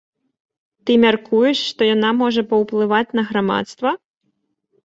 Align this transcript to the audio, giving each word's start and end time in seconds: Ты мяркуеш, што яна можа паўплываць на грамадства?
Ты 0.85 0.91
мяркуеш, 1.03 1.57
што 1.73 1.81
яна 1.95 2.09
можа 2.21 2.41
паўплываць 2.55 3.15
на 3.21 3.29
грамадства? 3.29 3.89